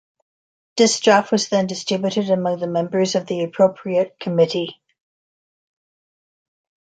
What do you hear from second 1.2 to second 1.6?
was